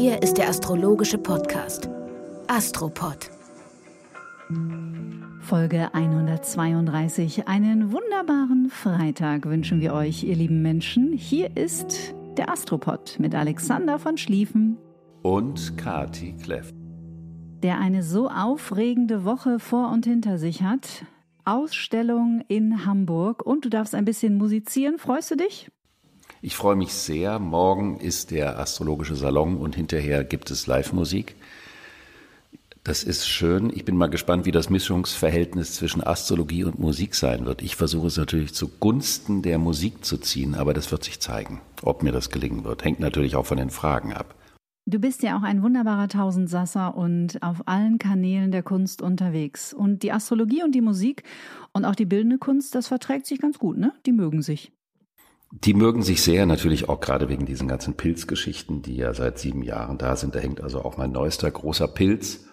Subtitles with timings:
[0.00, 1.90] Hier ist der astrologische Podcast
[2.46, 3.32] Astropod.
[5.40, 7.48] Folge 132.
[7.48, 11.14] Einen wunderbaren Freitag wünschen wir euch, ihr lieben Menschen.
[11.14, 14.78] Hier ist der Astropod mit Alexander von Schlieffen
[15.22, 16.72] und Kati Kleff.
[17.64, 21.06] Der eine so aufregende Woche vor und hinter sich hat.
[21.44, 24.98] Ausstellung in Hamburg und du darfst ein bisschen musizieren.
[24.98, 25.72] Freust du dich?
[26.40, 27.40] Ich freue mich sehr.
[27.40, 31.34] Morgen ist der astrologische Salon und hinterher gibt es Live-Musik.
[32.84, 33.72] Das ist schön.
[33.74, 37.60] Ich bin mal gespannt, wie das Mischungsverhältnis zwischen Astrologie und Musik sein wird.
[37.60, 42.04] Ich versuche es natürlich zugunsten der Musik zu ziehen, aber das wird sich zeigen, ob
[42.04, 42.84] mir das gelingen wird.
[42.84, 44.36] Hängt natürlich auch von den Fragen ab.
[44.86, 49.74] Du bist ja auch ein wunderbarer Tausendsasser und auf allen Kanälen der Kunst unterwegs.
[49.74, 51.24] Und die Astrologie und die Musik
[51.72, 53.92] und auch die bildende Kunst, das verträgt sich ganz gut, ne?
[54.06, 54.72] Die mögen sich.
[55.50, 59.62] Die mögen sich sehr, natürlich auch gerade wegen diesen ganzen Pilzgeschichten, die ja seit sieben
[59.62, 60.34] Jahren da sind.
[60.34, 62.44] Da hängt also auch mein neuester großer Pilz.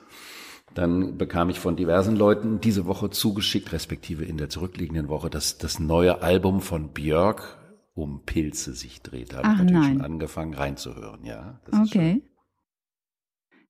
[0.73, 5.57] Dann bekam ich von diversen Leuten diese Woche zugeschickt, respektive in der zurückliegenden Woche, dass
[5.57, 7.57] das neue Album von Björk
[7.93, 9.33] um Pilze sich dreht.
[9.33, 9.93] Da habe ich natürlich nein.
[9.93, 11.61] schon angefangen reinzuhören, ja.
[11.71, 12.21] okay.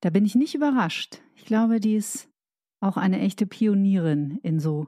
[0.02, 1.22] Da bin ich nicht überrascht.
[1.36, 2.28] Ich glaube, die ist
[2.80, 4.88] auch eine echte Pionierin in so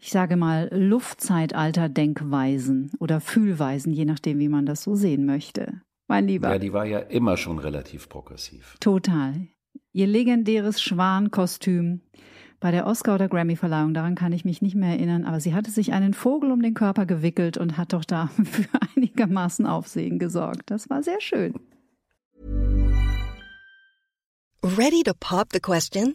[0.00, 5.82] ich sage mal, Luftzeitalter-Denkweisen oder Fühlweisen, je nachdem, wie man das so sehen möchte.
[6.08, 6.50] Mein Lieber.
[6.50, 8.76] Ja, die war ja immer schon relativ progressiv.
[8.80, 9.48] Total.
[9.92, 12.00] Ihr legendäres Schwankostüm
[12.60, 15.70] bei der Oscar- oder Grammy-Verleihung, daran kann ich mich nicht mehr erinnern, aber sie hatte
[15.70, 20.70] sich einen Vogel um den Körper gewickelt und hat doch da für einigermaßen Aufsehen gesorgt.
[20.70, 21.54] Das war sehr schön.
[24.62, 26.14] Ready to pop the question?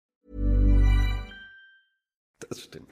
[2.51, 2.89] Das stimmt.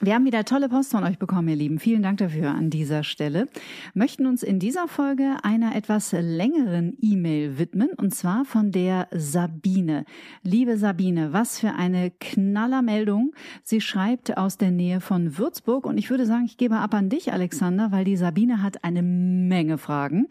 [0.00, 1.78] Wir haben wieder tolle Post von euch bekommen, ihr Lieben.
[1.78, 3.48] Vielen Dank dafür an dieser Stelle.
[3.94, 10.04] Möchten uns in dieser Folge einer etwas längeren E-Mail widmen und zwar von der Sabine.
[10.42, 13.32] Liebe Sabine, was für eine Knallermeldung.
[13.62, 17.08] Sie schreibt aus der Nähe von Würzburg und ich würde sagen, ich gebe ab an
[17.08, 20.26] dich, Alexander, weil die Sabine hat eine Menge Fragen,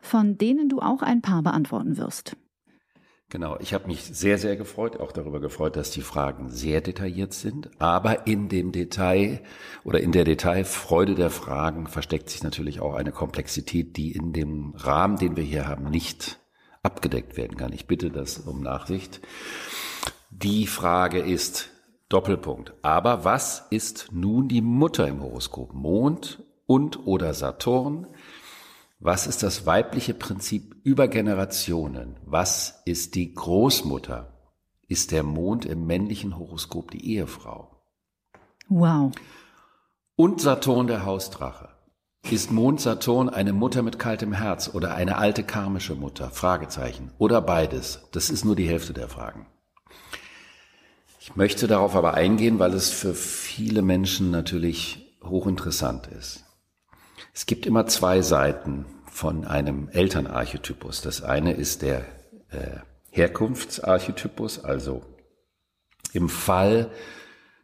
[0.00, 2.38] von denen du auch ein paar beantworten wirst.
[3.32, 7.32] Genau, ich habe mich sehr, sehr gefreut, auch darüber gefreut, dass die Fragen sehr detailliert
[7.32, 7.70] sind.
[7.78, 9.40] Aber in dem Detail
[9.84, 14.74] oder in der Detailfreude der Fragen versteckt sich natürlich auch eine Komplexität, die in dem
[14.76, 16.40] Rahmen, den wir hier haben, nicht
[16.82, 17.72] abgedeckt werden kann.
[17.72, 19.22] Ich bitte das um Nachsicht.
[20.28, 21.70] Die Frage ist
[22.10, 22.74] Doppelpunkt.
[22.82, 25.72] Aber was ist nun die Mutter im Horoskop?
[25.72, 28.08] Mond und oder Saturn?
[29.04, 32.14] Was ist das weibliche Prinzip über Generationen?
[32.24, 34.32] Was ist die Großmutter?
[34.86, 37.82] Ist der Mond im männlichen Horoskop die Ehefrau?
[38.68, 39.10] Wow.
[40.14, 41.70] Und Saturn der Hausdrache.
[42.30, 46.30] Ist Mond Saturn eine Mutter mit kaltem Herz oder eine alte karmische Mutter?
[46.30, 47.10] Fragezeichen.
[47.18, 48.06] Oder beides?
[48.12, 49.46] Das ist nur die Hälfte der Fragen.
[51.18, 56.44] Ich möchte darauf aber eingehen, weil es für viele Menschen natürlich hochinteressant ist.
[57.34, 61.02] Es gibt immer zwei Seiten von einem Elternarchetypus.
[61.02, 62.00] Das eine ist der
[62.50, 62.78] äh,
[63.10, 65.02] Herkunftsarchetypus, also
[66.14, 66.90] im Fall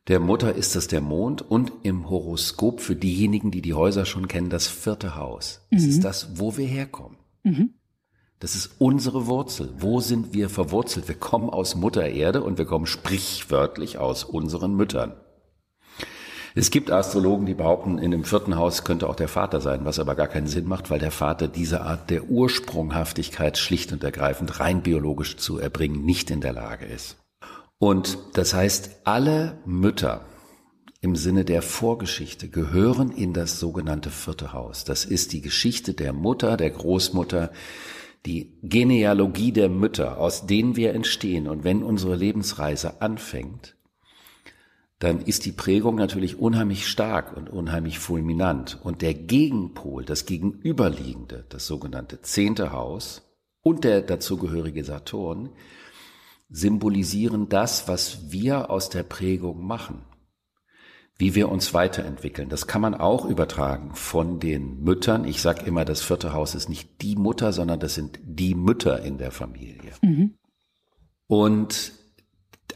[0.09, 4.28] der Mutter ist es der Mond und im Horoskop für diejenigen, die die Häuser schon
[4.28, 5.66] kennen, das vierte Haus.
[5.70, 5.88] Das mhm.
[5.88, 7.19] ist das, wo wir herkommen.
[7.42, 7.75] Mhm.
[8.41, 9.70] Das ist unsere Wurzel.
[9.78, 11.09] Wo sind wir verwurzelt?
[11.09, 15.15] Wir kommen aus Mutter Erde und wir kommen sprichwörtlich aus unseren Müttern.
[16.58, 20.00] Es gibt Astrologen, die behaupten, in dem vierten Haus könnte auch der Vater sein, was
[20.00, 24.59] aber gar keinen Sinn macht, weil der Vater diese Art der Ursprunghaftigkeit schlicht und ergreifend
[24.59, 27.16] rein biologisch zu erbringen nicht in der Lage ist.
[27.78, 30.24] Und das heißt, alle Mütter
[31.00, 34.83] im Sinne der Vorgeschichte gehören in das sogenannte vierte Haus.
[34.83, 37.53] Das ist die Geschichte der Mutter, der Großmutter,
[38.27, 41.47] die Genealogie der Mütter, aus denen wir entstehen.
[41.47, 43.77] Und wenn unsere Lebensreise anfängt,
[44.98, 48.78] dann ist die Prägung natürlich unheimlich stark und unheimlich fulminant.
[48.83, 53.22] Und der Gegenpol, das Gegenüberliegende, das sogenannte zehnte Haus
[53.62, 55.50] und der dazugehörige Saturn,
[56.50, 60.03] symbolisieren das, was wir aus der Prägung machen,
[61.16, 62.48] wie wir uns weiterentwickeln.
[62.48, 65.24] Das kann man auch übertragen von den Müttern.
[65.24, 69.03] Ich sage immer, das vierte Haus ist nicht die Mutter, sondern das sind die Mütter
[69.03, 69.92] in der Familie.
[70.03, 70.34] Mhm.
[71.28, 71.92] Und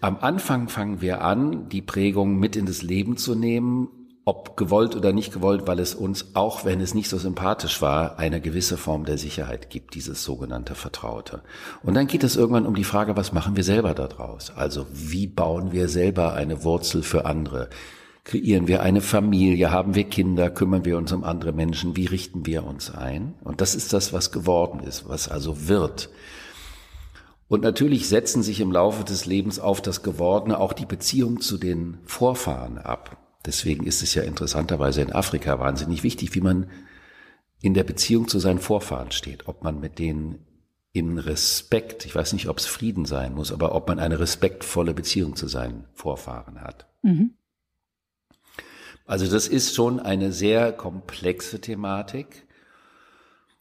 [0.02, 3.88] am Anfang fangen wir an, die Prägung mit in das Leben zu nehmen,
[4.25, 8.19] ob gewollt oder nicht gewollt, weil es uns, auch wenn es nicht so sympathisch war,
[8.19, 11.43] eine gewisse Form der Sicherheit gibt, dieses sogenannte Vertraute.
[11.84, 14.52] Und dann geht es irgendwann um die Frage, was machen wir selber daraus?
[14.54, 17.69] Also wie bauen wir selber eine Wurzel für andere?
[18.25, 19.70] Kreieren wir eine Familie?
[19.70, 20.50] Haben wir Kinder?
[20.50, 21.96] Kümmern wir uns um andere Menschen?
[21.96, 23.34] Wie richten wir uns ein?
[23.44, 26.10] Und das ist das, was geworden ist, was also wird.
[27.52, 31.58] Und natürlich setzen sich im Laufe des Lebens auf das Gewordene auch die Beziehung zu
[31.58, 33.19] den Vorfahren ab.
[33.44, 36.70] Deswegen ist es ja interessanterweise in Afrika wahnsinnig wichtig, wie man
[37.60, 40.46] in der Beziehung zu seinen Vorfahren steht, ob man mit denen
[40.94, 44.94] in Respekt, ich weiß nicht, ob es Frieden sein muss, aber ob man eine respektvolle
[44.94, 46.88] Beziehung zu seinen Vorfahren hat.
[47.02, 47.34] Mhm.
[49.05, 52.46] Also das ist schon eine sehr komplexe Thematik.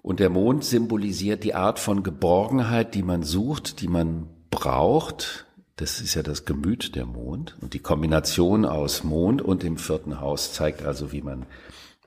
[0.02, 5.46] Und der Mond symbolisiert die Art von Geborgenheit, die man sucht, die man braucht,
[5.76, 7.58] das ist ja das Gemüt der Mond.
[7.62, 11.46] Und die Kombination aus Mond und dem vierten Haus zeigt also, wie man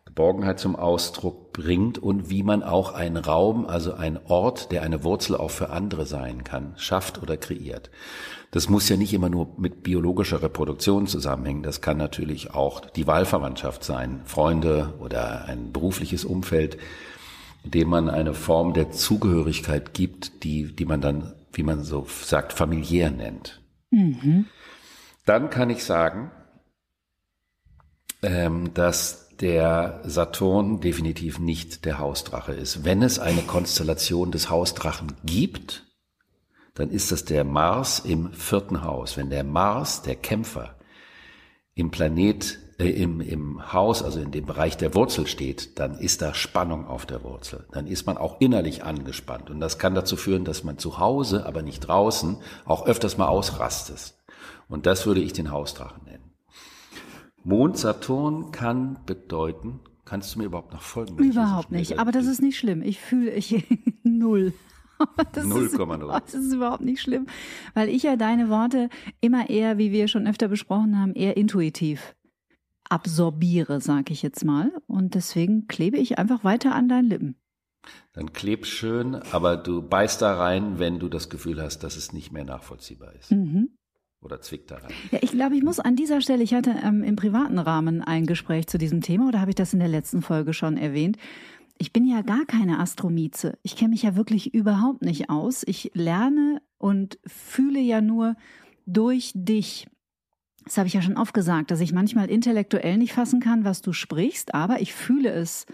[0.04, 5.02] Geborgenheit zum Ausdruck bringt und wie man auch einen Raum, also einen Ort, der eine
[5.02, 7.90] Wurzel auch für andere sein kann, schafft oder kreiert.
[8.52, 11.64] Das muss ja nicht immer nur mit biologischer Reproduktion zusammenhängen.
[11.64, 16.78] Das kann natürlich auch die Wahlverwandtschaft sein, Freunde oder ein berufliches Umfeld,
[17.64, 22.06] in dem man eine Form der Zugehörigkeit gibt, die, die man dann, wie man so
[22.08, 23.62] sagt, familiär nennt.
[23.90, 24.46] Mhm.
[25.24, 26.30] Dann kann ich sagen,
[28.22, 32.84] ähm, dass der Saturn definitiv nicht der Hausdrache ist.
[32.84, 35.86] Wenn es eine Konstellation des Hausdrachen gibt,
[36.74, 39.16] dann ist das der Mars im vierten Haus.
[39.16, 40.76] Wenn der Mars, der Kämpfer,
[41.74, 46.22] im Planet, äh, im, im Haus, also in dem Bereich der Wurzel steht, dann ist
[46.22, 47.66] da Spannung auf der Wurzel.
[47.72, 49.50] Dann ist man auch innerlich angespannt.
[49.50, 53.28] Und das kann dazu führen, dass man zu Hause, aber nicht draußen, auch öfters mal
[53.28, 54.14] ausrastet.
[54.68, 56.32] Und das würde ich den Hausdrachen nennen.
[57.44, 61.18] Mond Saturn kann bedeuten, kannst du mir überhaupt noch folgen?
[61.18, 62.82] Überhaupt nicht, aber das ist nicht schlimm.
[62.82, 63.64] Ich fühle ich
[64.02, 64.52] null.
[64.98, 66.20] 0,0.
[66.24, 67.26] Das ist überhaupt nicht schlimm,
[67.74, 68.88] weil ich ja deine Worte
[69.20, 72.14] immer eher, wie wir schon öfter besprochen haben, eher intuitiv
[72.94, 74.72] absorbiere, sage ich jetzt mal.
[74.86, 77.36] Und deswegen klebe ich einfach weiter an deinen Lippen.
[78.12, 82.12] Dann kleb schön, aber du beißt da rein, wenn du das Gefühl hast, dass es
[82.12, 83.32] nicht mehr nachvollziehbar ist.
[83.32, 83.70] Mhm.
[84.22, 84.92] Oder zwickt da rein.
[85.10, 88.24] Ja, ich glaube, ich muss an dieser Stelle, ich hatte ähm, im privaten Rahmen ein
[88.24, 91.18] Gespräch zu diesem Thema oder habe ich das in der letzten Folge schon erwähnt?
[91.76, 93.58] Ich bin ja gar keine Astromize.
[93.62, 95.64] Ich kenne mich ja wirklich überhaupt nicht aus.
[95.66, 98.36] Ich lerne und fühle ja nur
[98.86, 99.88] durch dich.
[100.64, 103.82] Das habe ich ja schon oft gesagt, dass ich manchmal intellektuell nicht fassen kann, was
[103.82, 105.66] du sprichst, aber ich fühle es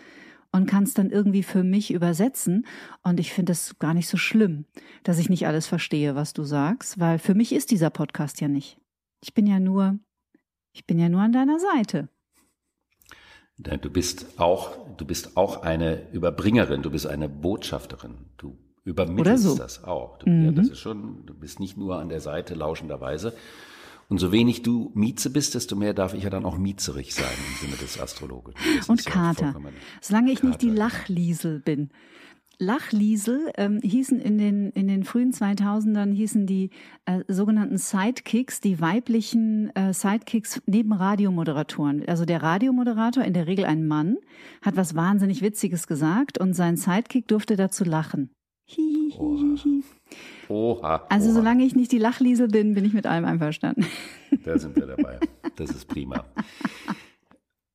[0.53, 2.67] und kann es dann irgendwie für mich übersetzen.
[3.03, 4.65] Und ich finde es gar nicht so schlimm,
[5.05, 8.49] dass ich nicht alles verstehe, was du sagst, weil für mich ist dieser Podcast ja
[8.49, 8.79] nicht.
[9.23, 9.99] Ich bin ja nur,
[10.73, 12.09] ich bin ja nur an deiner Seite.
[13.59, 18.15] Du bist auch, du bist auch eine Überbringerin, du bist eine Botschafterin.
[18.39, 19.55] Du übermittelst so.
[19.57, 20.19] das auch.
[20.19, 20.47] Du, mhm.
[20.47, 23.35] ja, das ist schon, du bist nicht nur an der Seite lauschenderweise.
[24.11, 27.31] Und so wenig du Mieze bist, desto mehr darf ich ja dann auch miezerig sein
[27.49, 28.55] im Sinne des Astrologen.
[28.89, 29.55] Und Kater.
[30.01, 30.49] Solange ich Kater.
[30.49, 31.91] nicht die Lachliesel bin.
[32.59, 36.71] Lachliesel ähm, hießen in den, in den frühen 2000ern hießen die
[37.07, 42.05] äh, sogenannten Sidekicks, die weiblichen äh, Sidekicks neben Radiomoderatoren.
[42.07, 44.17] Also der Radiomoderator, in der Regel ein Mann,
[44.61, 48.31] hat was wahnsinnig Witziges gesagt und sein Sidekick durfte dazu lachen.
[48.71, 49.83] Hihihihi.
[50.49, 51.07] Oha.
[51.09, 53.87] Also solange ich nicht die Lachliesel bin, bin ich mit allem einverstanden.
[54.45, 55.19] Da sind wir dabei.
[55.57, 56.25] Das ist prima.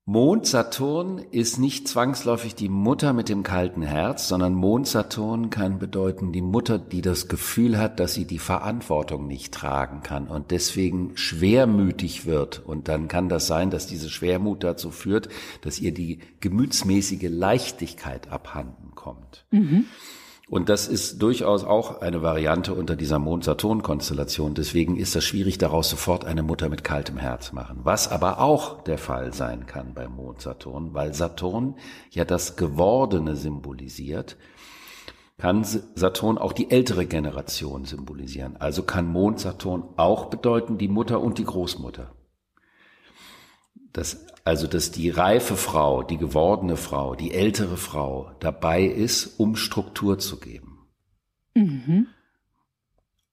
[0.07, 5.79] Mond Saturn ist nicht zwangsläufig die Mutter mit dem kalten Herz, sondern Mond Saturn kann
[5.79, 10.51] bedeuten die Mutter, die das Gefühl hat, dass sie die Verantwortung nicht tragen kann und
[10.51, 12.59] deswegen schwermütig wird.
[12.63, 15.27] Und dann kann das sein, dass diese Schwermut dazu führt,
[15.61, 19.45] dass ihr die gemütsmäßige Leichtigkeit abhanden kommt.
[19.49, 19.85] Mhm.
[20.47, 24.53] Und das ist durchaus auch eine Variante unter dieser Mond-Saturn-Konstellation.
[24.53, 27.79] Deswegen ist das schwierig, daraus sofort eine Mutter mit kaltem Herz machen.
[27.83, 31.75] Was aber auch der Fall sein kann bei Mond-Saturn, weil Saturn
[32.11, 34.37] ja das Gewordene symbolisiert,
[35.37, 38.55] kann Saturn auch die ältere Generation symbolisieren.
[38.57, 42.13] Also kann Mond-Saturn auch bedeuten die Mutter und die Großmutter.
[43.91, 49.55] Das also, dass die reife Frau, die gewordene Frau, die ältere Frau dabei ist, um
[49.55, 50.87] Struktur zu geben.
[51.55, 52.07] Mhm.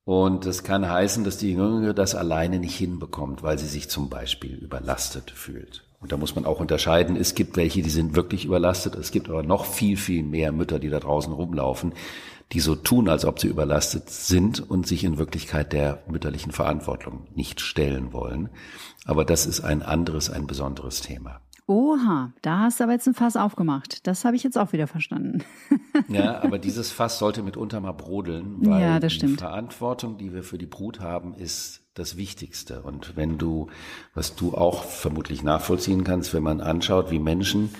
[0.04, 4.08] Und das kann heißen, dass die Jüngere das alleine nicht hinbekommt, weil sie sich zum
[4.08, 5.84] Beispiel überlastet fühlt.
[6.00, 9.28] Und da muss man auch unterscheiden, es gibt welche, die sind wirklich überlastet, es gibt
[9.28, 11.92] aber noch viel, viel mehr Mütter, die da draußen rumlaufen,
[12.52, 17.28] die so tun, als ob sie überlastet sind und sich in Wirklichkeit der mütterlichen Verantwortung
[17.34, 18.48] nicht stellen wollen.
[19.04, 21.40] Aber das ist ein anderes, ein besonderes Thema.
[21.66, 24.06] Oha, da hast du aber jetzt ein Fass aufgemacht.
[24.06, 25.44] Das habe ich jetzt auch wieder verstanden.
[26.08, 29.28] ja, aber dieses Fass sollte mitunter mal brodeln, weil ja, das die.
[29.28, 32.82] Verantwortung, die wir für die Brut haben, ist das Wichtigste.
[32.82, 33.68] Und wenn du,
[34.12, 37.70] was du auch vermutlich nachvollziehen kannst, wenn man anschaut, wie Menschen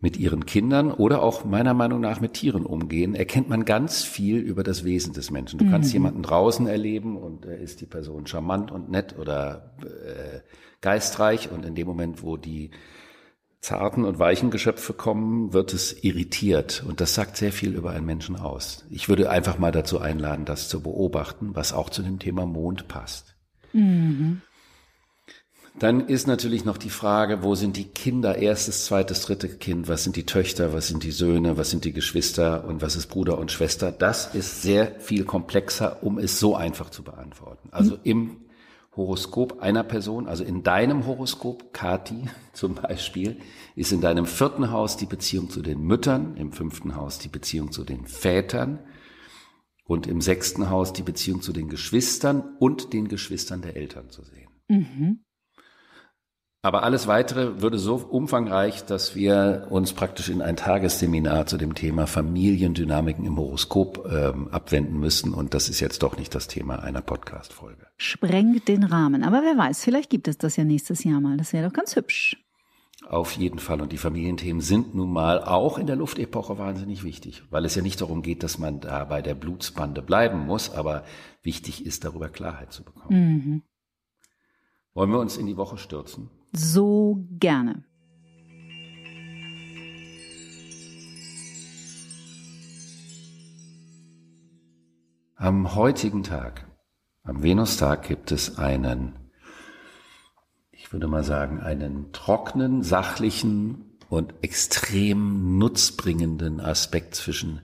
[0.00, 4.38] mit ihren Kindern oder auch meiner Meinung nach mit Tieren umgehen, erkennt man ganz viel
[4.38, 5.58] über das Wesen des Menschen.
[5.58, 5.70] Du mhm.
[5.70, 10.40] kannst jemanden draußen erleben und äh, ist die Person charmant und nett oder äh,
[10.80, 12.70] geistreich und in dem Moment, wo die
[13.60, 18.06] zarten und weichen Geschöpfe kommen, wird es irritiert und das sagt sehr viel über einen
[18.06, 18.84] Menschen aus.
[18.90, 22.86] Ich würde einfach mal dazu einladen, das zu beobachten, was auch zu dem Thema Mond
[22.86, 23.34] passt.
[23.72, 24.42] Mhm.
[25.78, 30.04] Dann ist natürlich noch die Frage, wo sind die Kinder, erstes, zweites, dritte Kind, was
[30.04, 33.36] sind die Töchter, was sind die Söhne, was sind die Geschwister und was ist Bruder
[33.36, 33.92] und Schwester.
[33.92, 37.68] Das ist sehr viel komplexer, um es so einfach zu beantworten.
[37.72, 38.38] Also im
[38.96, 43.36] Horoskop einer Person, also in deinem Horoskop, Kati zum Beispiel,
[43.74, 47.70] ist in deinem vierten Haus die Beziehung zu den Müttern, im fünften Haus die Beziehung
[47.70, 48.78] zu den Vätern
[49.84, 54.24] und im sechsten Haus die Beziehung zu den Geschwistern und den Geschwistern der Eltern zu
[54.24, 54.48] sehen.
[54.68, 55.25] Mhm.
[56.62, 61.74] Aber alles weitere würde so umfangreich, dass wir uns praktisch in ein Tagesseminar zu dem
[61.74, 65.32] Thema Familiendynamiken im Horoskop ähm, abwenden müssen.
[65.32, 67.86] Und das ist jetzt doch nicht das Thema einer Podcast-Folge.
[67.96, 69.22] Sprengt den Rahmen.
[69.22, 71.36] Aber wer weiß, vielleicht gibt es das ja nächstes Jahr mal.
[71.36, 72.36] Das wäre doch ganz hübsch.
[73.08, 73.80] Auf jeden Fall.
[73.80, 77.82] Und die Familienthemen sind nun mal auch in der Luftepoche wahnsinnig wichtig, weil es ja
[77.82, 81.04] nicht darum geht, dass man da bei der Blutsbande bleiben muss, aber
[81.42, 83.34] wichtig ist, darüber Klarheit zu bekommen.
[83.36, 83.62] Mhm.
[84.94, 86.30] Wollen wir uns in die Woche stürzen?
[86.58, 87.84] So gerne.
[95.36, 96.66] Am heutigen Tag,
[97.22, 99.30] am Venustag, gibt es einen,
[100.70, 107.60] ich würde mal sagen, einen trockenen, sachlichen und extrem nutzbringenden Aspekt zwischen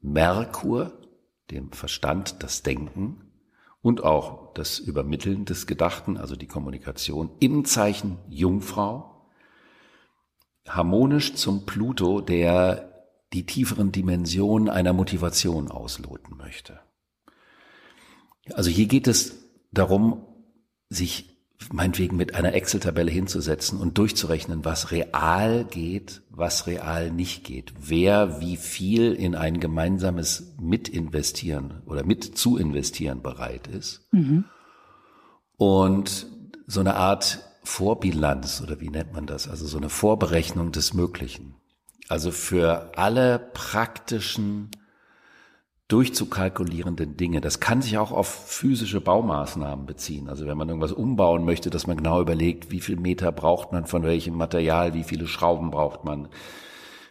[0.00, 1.00] Merkur,
[1.50, 3.25] dem Verstand, das Denken,
[3.86, 9.28] und auch das Übermitteln des Gedachten, also die Kommunikation im Zeichen Jungfrau,
[10.66, 16.80] harmonisch zum Pluto, der die tieferen Dimensionen einer Motivation ausloten möchte.
[18.54, 20.26] Also hier geht es darum,
[20.88, 21.35] sich
[21.72, 28.40] meinetwegen mit einer Excel-Tabelle hinzusetzen und durchzurechnen, was real geht, was real nicht geht, wer
[28.40, 34.06] wie viel in ein gemeinsames Mitinvestieren oder mit zu investieren bereit ist.
[34.12, 34.44] Mhm.
[35.56, 36.26] Und
[36.66, 39.48] so eine Art Vorbilanz oder wie nennt man das?
[39.48, 41.54] Also so eine Vorberechnung des Möglichen.
[42.08, 44.70] Also für alle praktischen
[45.88, 47.40] durchzukalkulierenden Dinge.
[47.40, 50.28] Das kann sich auch auf physische Baumaßnahmen beziehen.
[50.28, 53.86] Also wenn man irgendwas umbauen möchte, dass man genau überlegt, wie viel Meter braucht man
[53.86, 56.28] von welchem Material, wie viele Schrauben braucht man.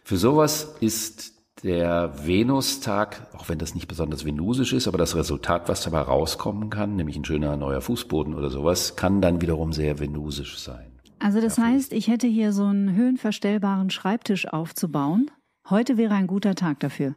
[0.04, 5.70] Für sowas ist der Venustag, auch wenn das nicht besonders venusisch ist, aber das Resultat,
[5.70, 9.98] was dabei rauskommen kann, nämlich ein schöner neuer Fußboden oder sowas, kann dann wiederum sehr
[9.98, 10.92] venusisch sein.
[11.18, 15.30] Also das heißt, ich hätte hier so einen höhenverstellbaren Schreibtisch aufzubauen.
[15.70, 17.14] Heute wäre ein guter Tag dafür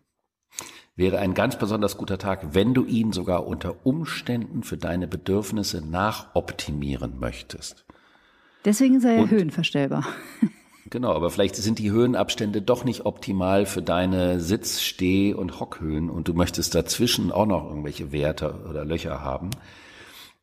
[0.99, 5.81] wäre ein ganz besonders guter Tag, wenn du ihn sogar unter Umständen für deine Bedürfnisse
[5.81, 7.85] nachoptimieren möchtest.
[8.65, 10.05] Deswegen sei er höhenverstellbar.
[10.91, 16.09] Genau, aber vielleicht sind die Höhenabstände doch nicht optimal für deine Sitz-, Steh- und Hockhöhen
[16.09, 19.51] und du möchtest dazwischen auch noch irgendwelche Werte oder Löcher haben,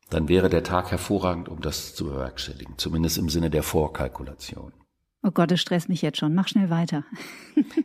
[0.09, 4.71] dann wäre der Tag hervorragend, um das zu bewerkstelligen, zumindest im Sinne der Vorkalkulation.
[5.23, 6.33] Oh Gott, das stresst mich jetzt schon.
[6.35, 7.03] Mach schnell weiter.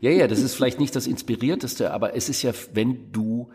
[0.00, 3.50] ja, ja, das ist vielleicht nicht das Inspirierteste, aber es ist ja, wenn du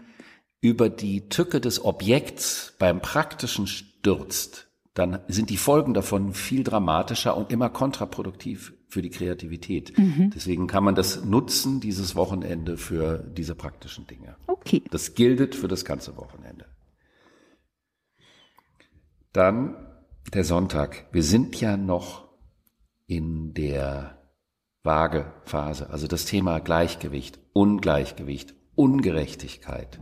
[0.61, 7.37] über die Tücke des Objekts beim Praktischen stürzt, dann sind die Folgen davon viel dramatischer
[7.37, 9.95] und immer kontraproduktiv für die Kreativität.
[9.97, 10.31] Mhm.
[10.33, 14.37] Deswegen kann man das nutzen, dieses Wochenende, für diese praktischen Dinge.
[14.47, 14.83] Okay.
[14.89, 16.65] Das gilt für das ganze Wochenende.
[19.33, 19.75] Dann
[20.33, 21.05] der Sonntag.
[21.11, 22.26] Wir sind ja noch
[23.07, 24.17] in der
[24.83, 29.99] Waagephase, also das Thema Gleichgewicht, Ungleichgewicht, Ungerechtigkeit.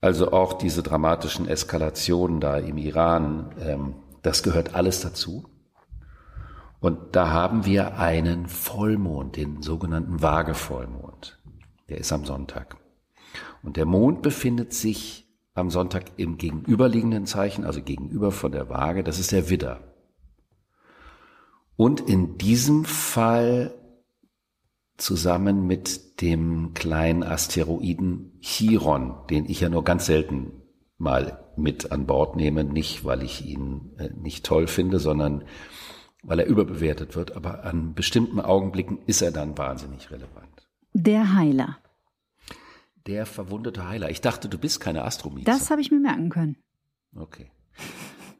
[0.00, 5.46] Also auch diese dramatischen Eskalationen da im Iran, ähm, das gehört alles dazu.
[6.80, 11.40] Und da haben wir einen Vollmond, den sogenannten Waagevollmond.
[11.88, 12.76] Der ist am Sonntag.
[13.62, 19.02] Und der Mond befindet sich am Sonntag im gegenüberliegenden Zeichen, also gegenüber von der Waage,
[19.02, 19.93] das ist der Widder.
[21.76, 23.74] Und in diesem Fall
[24.96, 30.62] zusammen mit dem kleinen Asteroiden Chiron, den ich ja nur ganz selten
[30.98, 35.44] mal mit an Bord nehme, nicht weil ich ihn äh, nicht toll finde, sondern
[36.22, 40.66] weil er überbewertet wird, aber an bestimmten Augenblicken ist er dann wahnsinnig relevant.
[40.94, 41.78] Der Heiler.
[43.06, 44.10] Der verwundete Heiler.
[44.10, 45.44] Ich dachte, du bist keine Astromieze.
[45.44, 46.56] Das habe ich mir merken können.
[47.14, 47.50] Okay.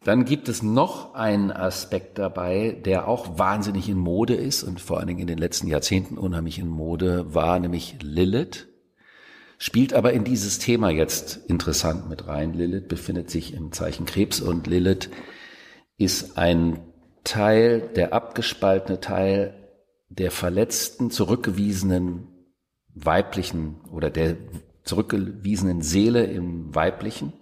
[0.05, 4.99] Dann gibt es noch einen Aspekt dabei, der auch wahnsinnig in Mode ist und vor
[4.99, 8.69] allen Dingen in den letzten Jahrzehnten unheimlich in Mode war, nämlich Lilith.
[9.57, 12.53] Spielt aber in dieses Thema jetzt interessant mit rein.
[12.53, 15.09] Lilith befindet sich im Zeichen Krebs und Lilith
[15.97, 16.81] ist ein
[17.23, 19.55] Teil, der abgespaltene Teil
[20.11, 22.29] der verletzten, zurückgewiesenen
[22.95, 24.37] weiblichen oder der
[24.83, 27.33] zurückgewiesenen Seele im weiblichen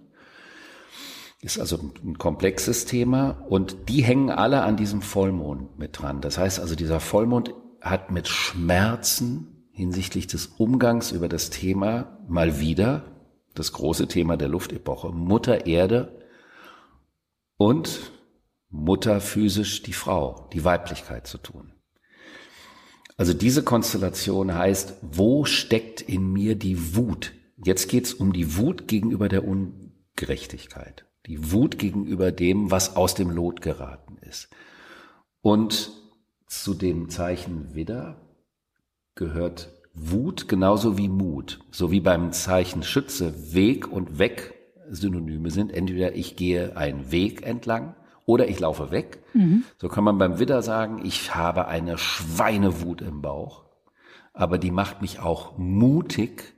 [1.43, 6.21] ist also ein komplexes Thema und die hängen alle an diesem Vollmond mit dran.
[6.21, 12.59] Das heißt also, dieser Vollmond hat mit Schmerzen hinsichtlich des Umgangs über das Thema mal
[12.59, 13.03] wieder
[13.55, 16.17] das große Thema der Luftepoche, Mutter Erde
[17.57, 18.11] und
[18.69, 21.73] Mutter physisch die Frau, die Weiblichkeit zu tun.
[23.17, 27.33] Also diese Konstellation heißt, wo steckt in mir die Wut?
[27.63, 33.29] Jetzt geht's um die Wut gegenüber der Ungerechtigkeit die Wut gegenüber dem, was aus dem
[33.29, 34.49] Lot geraten ist.
[35.41, 35.91] Und
[36.47, 38.21] zu dem Zeichen Widder
[39.15, 41.59] gehört Wut genauso wie Mut.
[41.71, 44.53] So wie beim Zeichen Schütze Weg und Weg
[44.89, 45.71] Synonyme sind.
[45.71, 49.23] Entweder ich gehe einen Weg entlang oder ich laufe weg.
[49.33, 49.63] Mhm.
[49.77, 53.65] So kann man beim Widder sagen, ich habe eine Schweinewut im Bauch,
[54.33, 56.53] aber die macht mich auch mutig,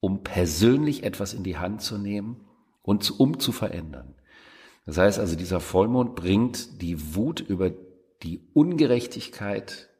[0.00, 2.47] um persönlich etwas in die Hand zu nehmen
[2.88, 4.14] und um zu verändern.
[4.86, 7.70] Das heißt also, dieser Vollmond bringt die Wut über
[8.22, 9.90] die Ungerechtigkeit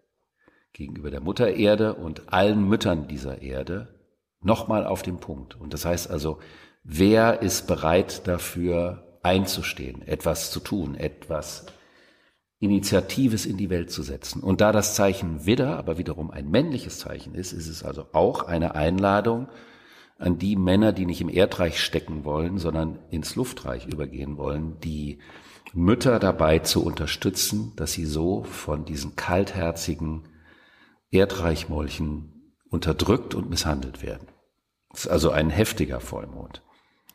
[0.73, 3.95] gegenüber der Mutter Erde und allen Müttern dieser Erde
[4.40, 5.61] nochmal auf den Punkt.
[5.61, 6.38] Und das heißt also,
[6.83, 11.67] wer ist bereit dafür einzustehen, etwas zu tun, etwas
[12.58, 14.43] Initiatives in die Welt zu setzen.
[14.43, 18.45] Und da das Zeichen Widder aber wiederum ein männliches Zeichen ist, ist es also auch
[18.45, 19.49] eine Einladung,
[20.19, 25.21] an die Männer, die nicht im Erdreich stecken wollen, sondern ins Luftreich übergehen wollen, die
[25.73, 30.25] Mütter dabei zu unterstützen, dass sie so von diesen kaltherzigen
[31.11, 34.28] Erdreichmolchen unterdrückt und misshandelt werden.
[34.91, 36.63] Das ist also ein heftiger Vollmond.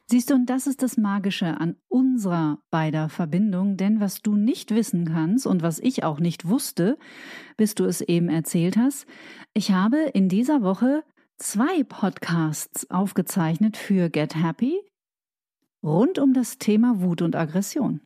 [0.06, 4.72] Siehst du, und das ist das Magische an unserer beider Verbindung, denn was du nicht
[4.72, 6.98] wissen kannst und was ich auch nicht wusste,
[7.58, 9.08] bis du es eben erzählt hast,
[9.54, 11.04] ich habe in dieser Woche
[11.44, 14.82] zwei Podcasts aufgezeichnet für Get Happy
[15.84, 18.00] rund um das Thema Wut und Aggression.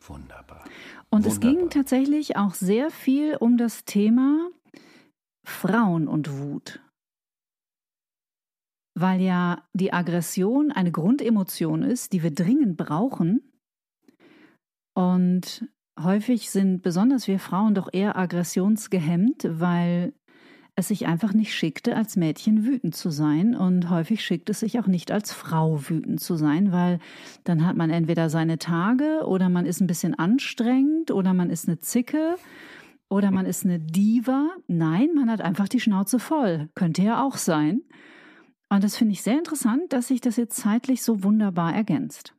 [0.00, 0.64] Wunderbar.
[1.08, 1.32] Und Wunderbar.
[1.32, 4.50] es ging tatsächlich auch sehr viel um das Thema
[5.46, 6.80] Frauen und Wut.
[8.94, 13.50] Weil ja die Aggression eine Grundemotion ist, die wir dringend brauchen.
[14.94, 15.66] Und
[15.98, 20.12] häufig sind besonders wir Frauen doch eher aggressionsgehemmt, weil
[20.76, 23.54] es sich einfach nicht schickte, als Mädchen wütend zu sein.
[23.54, 26.98] Und häufig schickt es sich auch nicht als Frau wütend zu sein, weil
[27.44, 31.68] dann hat man entweder seine Tage oder man ist ein bisschen anstrengend oder man ist
[31.68, 32.36] eine Zicke
[33.08, 34.50] oder man ist eine Diva.
[34.66, 36.68] Nein, man hat einfach die Schnauze voll.
[36.74, 37.82] Könnte ja auch sein.
[38.68, 42.34] Und das finde ich sehr interessant, dass sich das jetzt zeitlich so wunderbar ergänzt.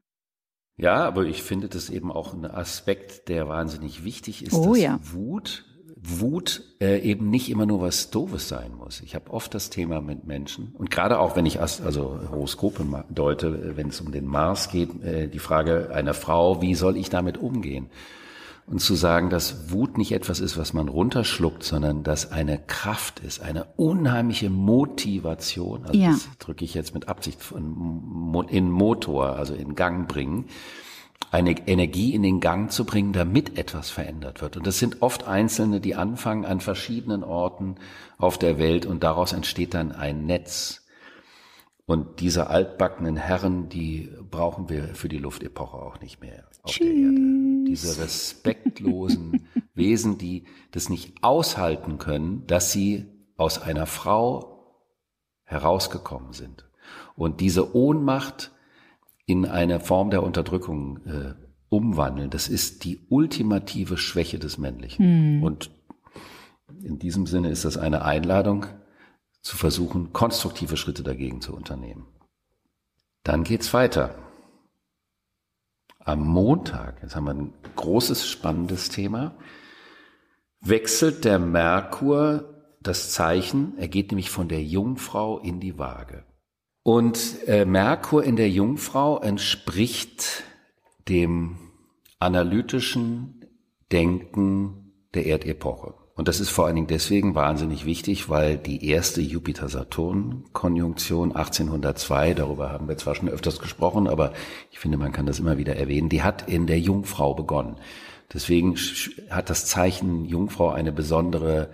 [0.78, 4.82] Ja, aber ich finde das eben auch ein Aspekt, der wahnsinnig wichtig ist, oh, dass
[4.82, 5.00] ja.
[5.02, 5.64] Wut
[6.08, 9.02] Wut äh, eben nicht immer nur was Doofes sein muss.
[9.02, 13.48] Ich habe oft das Thema mit Menschen und gerade auch, wenn ich also Horoskope deute,
[13.48, 17.10] äh, wenn es um den Mars geht, äh, die Frage einer Frau, wie soll ich
[17.10, 17.90] damit umgehen?
[18.68, 23.20] Und zu sagen, dass Wut nicht etwas ist, was man runterschluckt, sondern dass eine Kraft
[23.20, 25.86] ist, eine unheimliche Motivation.
[25.86, 26.10] Also ja.
[26.10, 27.38] das drücke ich jetzt mit Absicht
[28.50, 30.46] in Motor, also in Gang bringen
[31.32, 34.58] eine Energie in den Gang zu bringen, damit etwas verändert wird.
[34.58, 37.76] Und das sind oft Einzelne, die anfangen an verschiedenen Orten
[38.18, 40.86] auf der Welt und daraus entsteht dann ein Netz.
[41.86, 46.88] Und diese altbackenen Herren, die brauchen wir für die Luftepoche auch nicht mehr auf Tschüss.
[46.88, 47.66] der Erde.
[47.68, 53.06] Diese respektlosen Wesen, die das nicht aushalten können, dass sie
[53.38, 54.56] aus einer Frau
[55.44, 56.68] herausgekommen sind.
[57.16, 58.52] Und diese Ohnmacht,
[59.26, 61.34] in eine Form der Unterdrückung äh,
[61.70, 62.30] umwandeln.
[62.30, 65.38] Das ist die ultimative Schwäche des Männlichen.
[65.38, 65.44] Mhm.
[65.44, 65.72] Und
[66.84, 68.68] in diesem Sinne ist das eine Einladung,
[69.42, 72.08] zu versuchen, konstruktive Schritte dagegen zu unternehmen.
[73.24, 74.16] Dann geht's weiter.
[76.00, 79.36] Am Montag, jetzt haben wir ein großes, spannendes Thema,
[80.62, 86.24] wechselt der Merkur das Zeichen, er geht nämlich von der Jungfrau in die Waage.
[86.88, 90.44] Und äh, Merkur in der Jungfrau entspricht
[91.10, 91.58] dem
[92.20, 93.44] analytischen
[93.92, 95.96] Denken der Erdepoche.
[96.14, 102.70] Und das ist vor allen Dingen deswegen wahnsinnig wichtig, weil die erste Jupiter-Saturn-Konjunktion 1802, darüber
[102.70, 104.34] haben wir zwar schon öfters gesprochen, aber
[104.70, 107.78] ich finde, man kann das immer wieder erwähnen, die hat in der Jungfrau begonnen.
[108.32, 108.76] Deswegen
[109.32, 111.72] hat das Zeichen Jungfrau eine besondere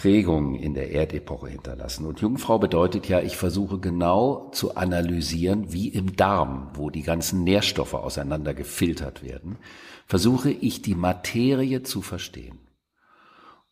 [0.00, 2.06] Prägung in der Erdepoche hinterlassen.
[2.06, 7.44] Und Jungfrau bedeutet ja, ich versuche genau zu analysieren, wie im Darm, wo die ganzen
[7.44, 9.58] Nährstoffe auseinander gefiltert werden,
[10.06, 12.60] versuche ich die Materie zu verstehen.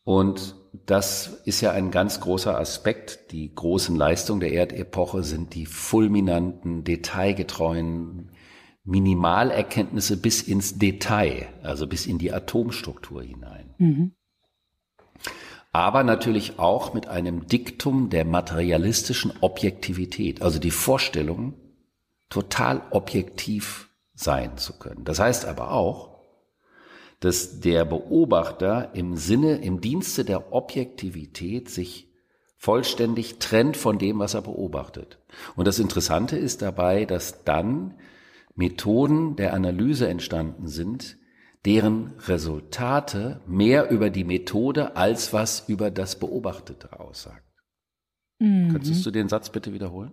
[0.05, 3.33] Und das ist ja ein ganz großer Aspekt.
[3.33, 8.33] Die großen Leistungen der Erdepoche sind die fulminanten, detailgetreuen
[8.85, 13.75] Minimalerkenntnisse bis ins Detail, also bis in die Atomstruktur hinein.
[13.79, 14.13] Mhm
[15.73, 21.55] aber natürlich auch mit einem Diktum der materialistischen Objektivität, also die Vorstellung,
[22.31, 25.05] total objektiv sein zu können.
[25.05, 26.19] Das heißt aber auch,
[27.21, 32.09] dass der Beobachter im Sinne, im Dienste der Objektivität sich
[32.57, 35.19] vollständig trennt von dem, was er beobachtet.
[35.55, 37.95] Und das Interessante ist dabei, dass dann
[38.55, 41.18] Methoden der Analyse entstanden sind,
[41.69, 47.45] deren Resultate mehr über die Methode als was über das Beobachtete aussagt.
[48.39, 48.71] Mhm.
[48.71, 50.13] Könntest du den Satz bitte wiederholen?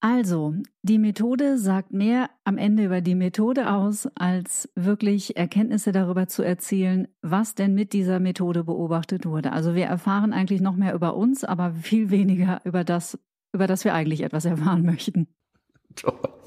[0.00, 6.28] Also, die Methode sagt mehr am Ende über die Methode aus, als wirklich Erkenntnisse darüber
[6.28, 9.52] zu erzielen, was denn mit dieser Methode beobachtet wurde.
[9.52, 13.18] Also wir erfahren eigentlich noch mehr über uns, aber viel weniger über das,
[13.54, 15.28] über das wir eigentlich etwas erfahren möchten.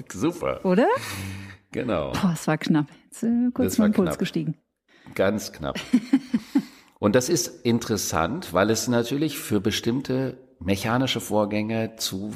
[0.08, 0.64] Super.
[0.64, 0.86] Oder?
[1.72, 2.12] Genau.
[2.12, 2.86] Boah, es war knapp.
[3.04, 4.56] Jetzt äh, kurz mal Puls gestiegen.
[5.14, 5.78] Ganz knapp.
[6.98, 12.34] Und das ist interessant, weil es natürlich für bestimmte mechanische Vorgänge zu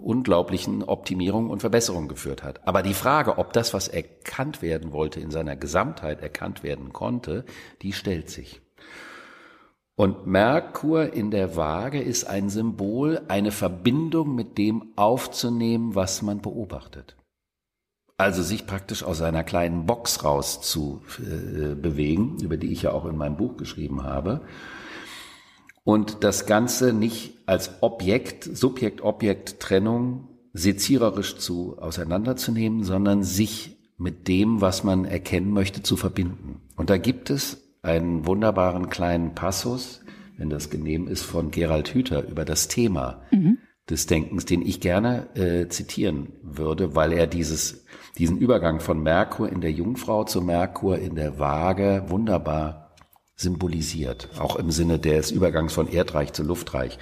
[0.00, 2.66] unglaublichen Optimierungen und Verbesserungen geführt hat.
[2.68, 7.44] Aber die Frage, ob das, was erkannt werden wollte, in seiner Gesamtheit erkannt werden konnte,
[7.82, 8.60] die stellt sich.
[9.96, 16.40] Und Merkur in der Waage ist ein Symbol, eine Verbindung mit dem aufzunehmen, was man
[16.40, 17.16] beobachtet.
[18.16, 22.92] Also sich praktisch aus einer kleinen Box raus zu äh, bewegen, über die ich ja
[22.92, 24.42] auch in meinem Buch geschrieben habe.
[25.82, 34.84] Und das Ganze nicht als Objekt, Subjekt-Objekt-Trennung seziererisch zu auseinanderzunehmen, sondern sich mit dem, was
[34.84, 36.60] man erkennen möchte, zu verbinden.
[36.76, 40.00] Und da gibt es einen wunderbaren kleinen Passus,
[40.36, 43.58] wenn das genehm ist, von Gerald Hüther über das Thema mhm.
[43.90, 47.84] Des Denkens, den ich gerne äh, zitieren würde, weil er dieses
[48.18, 52.94] diesen Übergang von Merkur in der Jungfrau zu Merkur in der Waage wunderbar
[53.34, 54.28] symbolisiert.
[54.38, 56.98] Auch im Sinne des Übergangs von Erdreich zu Luftreich.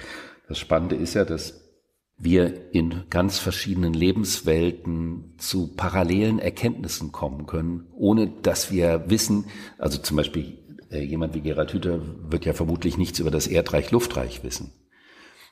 [0.47, 1.61] Das Spannende ist ja, dass
[2.17, 9.45] wir in ganz verschiedenen Lebenswelten zu parallelen Erkenntnissen kommen können, ohne dass wir wissen,
[9.77, 10.57] also zum Beispiel
[10.89, 14.71] äh, jemand wie Gerhard Hüther wird ja vermutlich nichts über das Erdreich Luftreich wissen.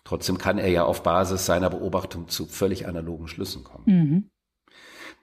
[0.04, 3.84] Trotzdem kann er ja auf Basis seiner Beobachtung zu völlig analogen Schlüssen kommen.
[3.86, 4.30] Mhm.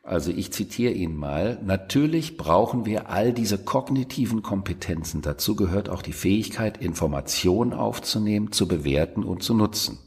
[0.03, 1.59] Also ich zitiere ihn mal.
[1.62, 5.21] Natürlich brauchen wir all diese kognitiven Kompetenzen.
[5.21, 9.99] Dazu gehört auch die Fähigkeit, Informationen aufzunehmen, zu bewerten und zu nutzen.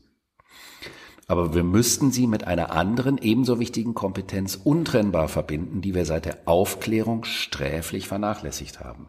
[1.28, 6.26] Aber wir müssten sie mit einer anderen, ebenso wichtigen Kompetenz untrennbar verbinden, die wir seit
[6.26, 9.08] der Aufklärung sträflich vernachlässigt haben.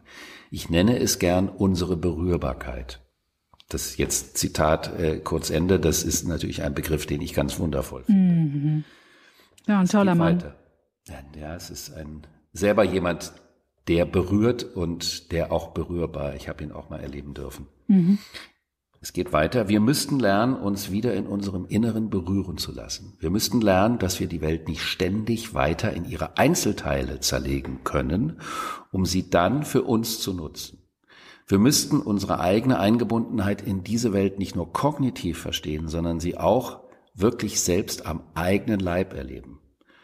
[0.50, 3.00] Ich nenne es gern unsere Berührbarkeit.
[3.72, 8.04] Das jetzt Zitat äh, kurz Ende, das ist natürlich ein Begriff, den ich ganz wundervoll
[8.04, 8.20] finde.
[8.20, 8.84] Mhm.
[9.66, 10.36] Ja, ein toller Mann.
[10.36, 10.56] Weiter.
[11.38, 13.32] Ja, es ist ein selber jemand,
[13.88, 16.34] der berührt und der auch berührbar.
[16.36, 17.66] Ich habe ihn auch mal erleben dürfen.
[17.88, 18.18] Mhm.
[19.00, 19.68] Es geht weiter.
[19.68, 23.16] Wir müssten lernen, uns wieder in unserem Inneren berühren zu lassen.
[23.18, 28.40] Wir müssten lernen, dass wir die Welt nicht ständig weiter in ihre Einzelteile zerlegen können,
[28.92, 30.81] um sie dann für uns zu nutzen.
[31.46, 36.80] Wir müssten unsere eigene Eingebundenheit in diese Welt nicht nur kognitiv verstehen, sondern sie auch
[37.14, 39.60] wirklich selbst am eigenen Leib erleben.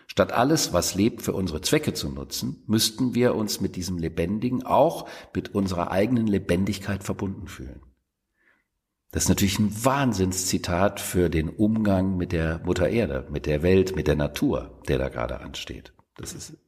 [0.07, 4.65] Statt alles, was lebt, für unsere Zwecke zu nutzen, müssten wir uns mit diesem Lebendigen
[4.65, 7.83] auch mit unserer eigenen Lebendigkeit verbunden fühlen.
[9.11, 13.97] Das ist natürlich ein Wahnsinnszitat für den Umgang mit der Mutter Erde, mit der Welt,
[13.97, 15.93] mit der Natur, der da gerade ansteht.
[16.17, 16.59] Das ist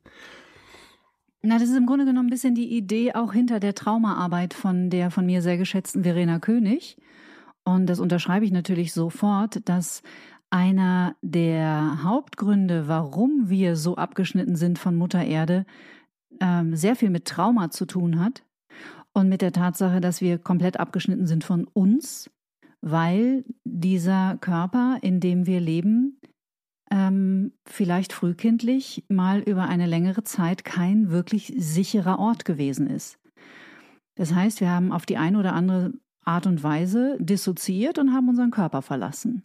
[1.43, 4.91] na, das ist im Grunde genommen ein bisschen die Idee auch hinter der Traumaarbeit von
[4.91, 6.97] der von mir sehr geschätzten Verena König.
[7.65, 10.03] Und das unterschreibe ich natürlich sofort, dass
[10.51, 15.65] einer der Hauptgründe, warum wir so abgeschnitten sind von Mutter Erde,
[16.41, 18.43] ähm, sehr viel mit Trauma zu tun hat.
[19.13, 22.31] und mit der Tatsache, dass wir komplett abgeschnitten sind von uns,
[22.81, 26.21] weil dieser Körper, in dem wir leben,
[26.91, 33.19] ähm, vielleicht frühkindlich mal über eine längere Zeit kein wirklich sicherer Ort gewesen ist.
[34.17, 35.93] Das heißt, wir haben auf die eine oder andere
[36.25, 39.45] Art und Weise dissoziiert und haben unseren Körper verlassen.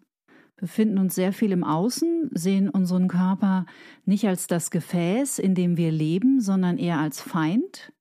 [0.57, 3.65] Befinden uns sehr viel im Außen, sehen unseren Körper
[4.05, 7.93] nicht als das Gefäß, in dem wir leben, sondern eher als Feind,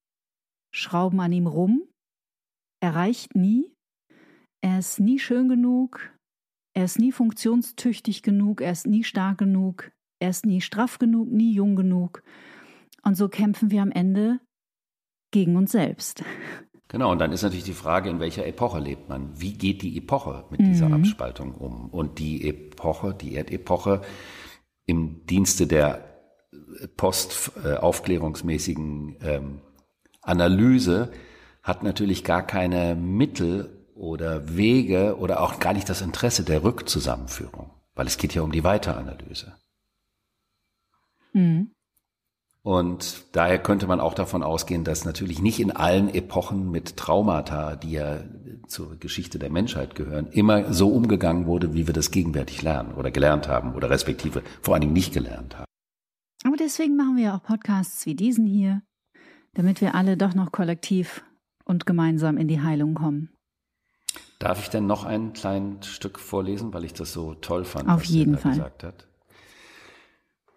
[0.73, 1.83] schrauben an ihm rum.
[2.81, 3.73] Er reicht nie,
[4.61, 6.14] er ist nie schön genug,
[6.75, 11.31] er ist nie funktionstüchtig genug, er ist nie stark genug, er ist nie straff genug,
[11.31, 12.23] nie jung genug.
[13.03, 14.41] Und so kämpfen wir am Ende
[15.31, 16.23] gegen uns selbst.
[16.89, 19.41] Genau, und dann ist natürlich die Frage, in welcher Epoche lebt man?
[19.41, 20.97] Wie geht die Epoche mit dieser mhm.
[20.97, 21.89] Abspaltung um?
[21.89, 24.03] Und die Epoche, die Erdepoche
[24.87, 26.05] im Dienste der
[26.97, 29.63] postaufklärungsmäßigen ähm,
[30.21, 31.11] Analyse
[31.63, 37.71] hat natürlich gar keine Mittel oder Wege oder auch gar nicht das Interesse der Rückzusammenführung,
[37.95, 39.55] weil es geht ja um die Weiteranalyse.
[41.33, 41.71] Mhm.
[42.63, 47.77] Und daher könnte man auch davon ausgehen, dass natürlich nicht in allen Epochen mit Traumata,
[47.77, 48.21] die ja
[48.67, 53.11] zur Geschichte der Menschheit gehören, immer so umgegangen wurde, wie wir das gegenwärtig lernen oder
[53.11, 55.67] gelernt haben oder respektive vor allen Dingen nicht gelernt haben.
[56.45, 58.81] Aber deswegen machen wir auch Podcasts wie diesen hier,
[59.53, 61.23] damit wir alle doch noch kollektiv
[61.67, 63.34] und gemeinsam in die Heilung kommen.
[64.45, 68.03] Darf ich denn noch ein kleines Stück vorlesen, weil ich das so toll fand, Auf
[68.03, 68.53] was jeden er Fall.
[68.53, 69.07] gesagt hat?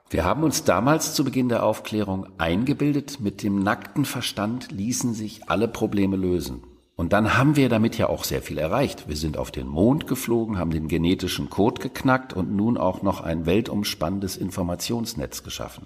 [0.10, 5.50] Wir haben uns damals zu Beginn der Aufklärung eingebildet, mit dem nackten Verstand ließen sich
[5.50, 6.64] alle Probleme lösen.
[6.98, 9.08] Und dann haben wir damit ja auch sehr viel erreicht.
[9.08, 13.22] Wir sind auf den Mond geflogen, haben den genetischen Code geknackt und nun auch noch
[13.22, 15.86] ein weltumspannendes Informationsnetz geschaffen.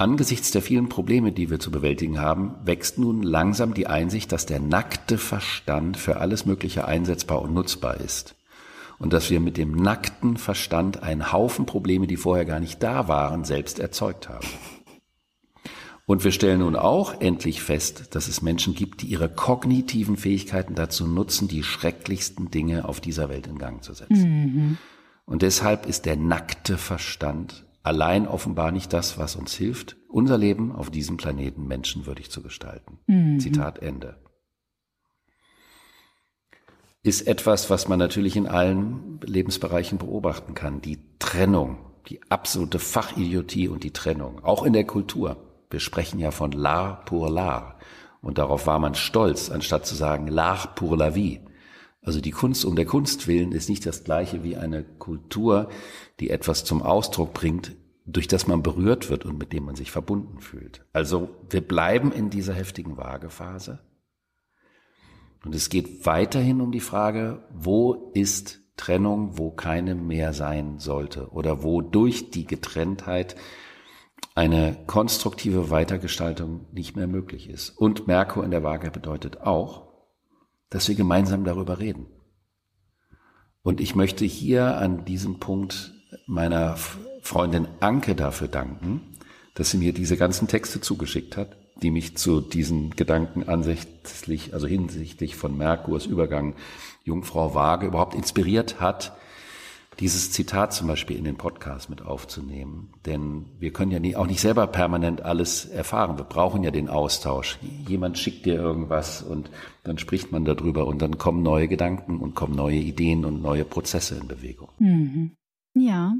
[0.00, 4.46] Angesichts der vielen Probleme, die wir zu bewältigen haben, wächst nun langsam die Einsicht, dass
[4.46, 8.36] der nackte Verstand für alles Mögliche einsetzbar und nutzbar ist
[9.00, 13.08] und dass wir mit dem nackten Verstand einen Haufen Probleme, die vorher gar nicht da
[13.08, 14.46] waren, selbst erzeugt haben.
[16.06, 20.76] Und wir stellen nun auch endlich fest, dass es Menschen gibt, die ihre kognitiven Fähigkeiten
[20.76, 24.30] dazu nutzen, die schrecklichsten Dinge auf dieser Welt in Gang zu setzen.
[24.30, 24.78] Mhm.
[25.26, 30.72] Und deshalb ist der nackte Verstand allein offenbar nicht das, was uns hilft, unser Leben
[30.72, 32.98] auf diesem Planeten menschenwürdig zu gestalten.
[33.06, 33.40] Mhm.
[33.40, 34.18] Zitat Ende
[37.02, 40.82] ist etwas, was man natürlich in allen Lebensbereichen beobachten kann.
[40.82, 44.44] Die Trennung, die absolute Fachidiotie und die Trennung.
[44.44, 45.36] Auch in der Kultur.
[45.70, 47.74] Wir sprechen ja von l'art pour l'art.
[48.20, 51.40] Und darauf war man stolz, anstatt zu sagen l'art pour la vie.
[52.02, 55.68] Also die Kunst um der Kunst willen ist nicht das gleiche wie eine Kultur,
[56.20, 57.72] die etwas zum Ausdruck bringt,
[58.12, 60.84] durch das man berührt wird und mit dem man sich verbunden fühlt.
[60.92, 63.80] Also wir bleiben in dieser heftigen Waagephase.
[65.44, 71.30] Und es geht weiterhin um die Frage, wo ist Trennung, wo keine mehr sein sollte
[71.30, 73.36] oder wo durch die Getrenntheit
[74.34, 77.70] eine konstruktive Weitergestaltung nicht mehr möglich ist.
[77.70, 79.88] Und Merkur in der Waage bedeutet auch,
[80.70, 82.06] dass wir gemeinsam darüber reden.
[83.62, 85.92] Und ich möchte hier an diesem Punkt
[86.26, 86.76] meiner
[87.28, 89.00] Freundin Anke dafür danken,
[89.54, 94.66] dass sie mir diese ganzen Texte zugeschickt hat die mich zu diesen Gedanken ansichtlich, also
[94.66, 96.54] hinsichtlich von Merkurs Übergang
[97.04, 99.16] Jungfrau Waage überhaupt inspiriert hat,
[100.00, 102.92] dieses Zitat zum Beispiel in den Podcast mit aufzunehmen.
[103.04, 106.18] Denn wir können ja nie, auch nicht selber permanent alles erfahren.
[106.18, 107.58] Wir brauchen ja den Austausch.
[107.88, 109.50] Jemand schickt dir irgendwas und
[109.82, 113.64] dann spricht man darüber und dann kommen neue Gedanken und kommen neue Ideen und neue
[113.64, 114.68] Prozesse in Bewegung.
[114.78, 115.32] Mhm.
[115.74, 116.14] Ja,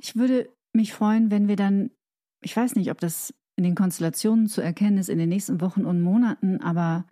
[0.00, 1.90] ich würde mich freuen, wenn wir dann,
[2.42, 5.84] ich weiß nicht, ob das in den Konstellationen zu erkennen ist in den nächsten Wochen
[5.84, 6.60] und Monaten.
[6.60, 7.04] Aber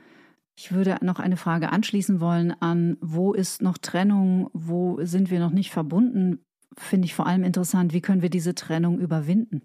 [0.57, 5.41] ich würde noch eine Frage anschließen wollen an, wo ist noch Trennung, wo sind wir
[5.41, 6.39] noch nicht verbunden?
[6.79, 9.63] Finde ich vor allem interessant, wie können wir diese Trennung überwinden?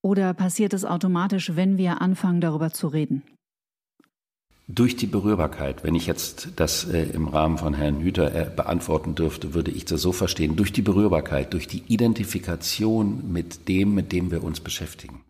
[0.00, 3.22] Oder passiert es automatisch, wenn wir anfangen, darüber zu reden?
[4.68, 9.14] Durch die Berührbarkeit, wenn ich jetzt das äh, im Rahmen von Herrn Hüter äh, beantworten
[9.14, 14.12] dürfte, würde ich das so verstehen, durch die Berührbarkeit, durch die Identifikation mit dem, mit
[14.12, 15.24] dem wir uns beschäftigen.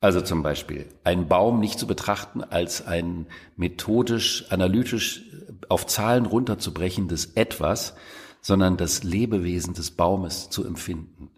[0.00, 3.26] Also zum Beispiel einen Baum nicht zu betrachten als ein
[3.56, 5.22] methodisch, analytisch
[5.68, 7.94] auf Zahlen runterzubrechendes Etwas,
[8.40, 11.30] sondern das Lebewesen des Baumes zu empfinden,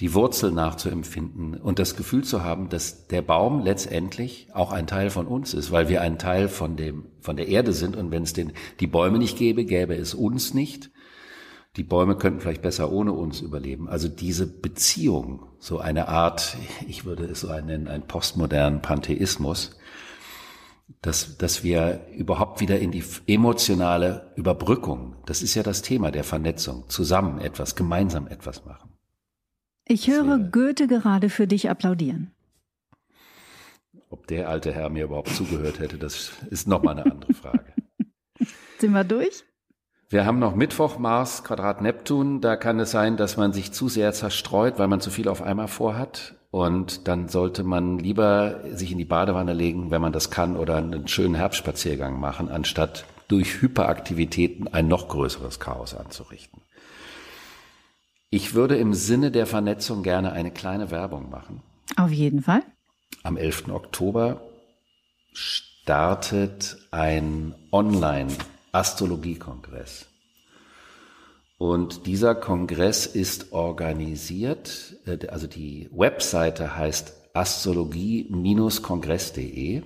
[0.00, 5.10] die Wurzel nachzuempfinden und das Gefühl zu haben, dass der Baum letztendlich auch ein Teil
[5.10, 8.22] von uns ist, weil wir ein Teil von dem, von der Erde sind und wenn
[8.22, 10.90] es den, die Bäume nicht gäbe, gäbe es uns nicht
[11.78, 13.88] die Bäume könnten vielleicht besser ohne uns überleben.
[13.88, 16.56] Also diese Beziehung, so eine Art,
[16.86, 19.78] ich würde es so nennen, ein postmodernen Pantheismus,
[21.02, 26.24] dass, dass wir überhaupt wieder in die emotionale Überbrückung, das ist ja das Thema der
[26.24, 28.97] Vernetzung, zusammen etwas, gemeinsam etwas machen.
[29.90, 32.30] Ich höre Goethe gerade für dich applaudieren.
[34.10, 37.72] Ob der alte Herr mir überhaupt zugehört hätte, das ist nochmal eine andere Frage.
[38.78, 39.44] Sind wir durch?
[40.10, 42.42] Wir haben noch Mittwoch, Mars, Quadrat Neptun.
[42.42, 45.42] Da kann es sein, dass man sich zu sehr zerstreut, weil man zu viel auf
[45.42, 46.36] einmal vorhat.
[46.50, 50.76] Und dann sollte man lieber sich in die Badewanne legen, wenn man das kann, oder
[50.76, 56.62] einen schönen Herbstspaziergang machen, anstatt durch Hyperaktivitäten ein noch größeres Chaos anzurichten.
[58.30, 61.62] Ich würde im Sinne der Vernetzung gerne eine kleine Werbung machen.
[61.96, 62.60] Auf jeden Fall.
[63.22, 63.68] Am 11.
[63.68, 64.42] Oktober
[65.32, 70.04] startet ein Online-Astrologiekongress.
[71.56, 79.82] Und dieser Kongress ist organisiert, äh, also die Webseite heißt astrologie-kongress.de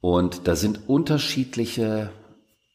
[0.00, 2.10] und da sind unterschiedliche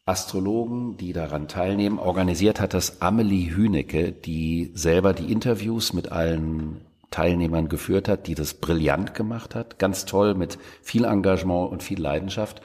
[0.04, 1.98] Astrologen, die daran teilnehmen.
[1.98, 8.34] Organisiert hat das Amelie Hünecke, die selber die Interviews mit allen Teilnehmern geführt hat, die
[8.34, 9.78] das brillant gemacht hat.
[9.78, 12.62] Ganz toll mit viel Engagement und viel Leidenschaft.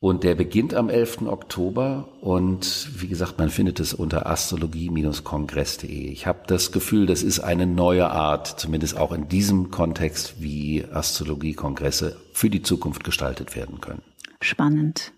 [0.00, 1.22] Und der beginnt am 11.
[1.26, 6.08] Oktober und wie gesagt, man findet es unter astrologie-kongress.de.
[6.08, 10.84] Ich habe das Gefühl, das ist eine neue Art, zumindest auch in diesem Kontext, wie
[10.84, 14.02] Astrologie-Kongresse für die Zukunft gestaltet werden können.
[14.40, 15.12] Spannend.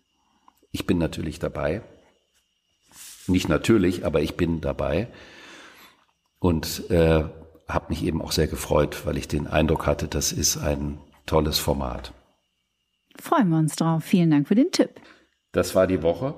[0.75, 1.83] Ich bin natürlich dabei.
[3.29, 5.09] Nicht natürlich, aber ich bin dabei
[6.41, 7.25] und äh,
[7.69, 11.61] habe mich eben auch sehr gefreut, weil ich den Eindruck hatte, das ist ein tolles
[11.61, 12.13] Format.
[13.19, 14.03] Freuen wir uns drauf.
[14.03, 15.01] Vielen Dank für den Tipp.
[15.53, 16.35] Das war die Woche.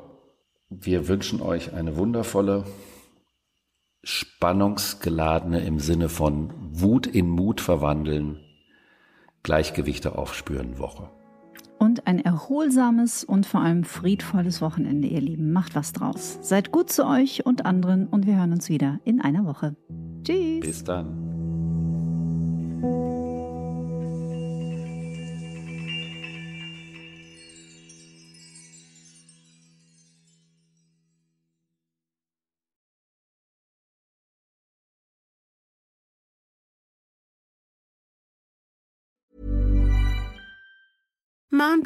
[0.69, 2.67] Wir wünschen euch eine wundervolle,
[4.03, 8.45] spannungsgeladene im Sinne von Wut in Mut verwandeln,
[9.43, 11.11] Gleichgewichte aufspüren Woche.
[12.07, 15.53] Ein erholsames und vor allem friedvolles Wochenende, ihr Lieben.
[15.53, 16.39] Macht was draus.
[16.41, 19.75] Seid gut zu euch und anderen und wir hören uns wieder in einer Woche.
[20.23, 20.61] Tschüss.
[20.61, 21.26] Bis dann.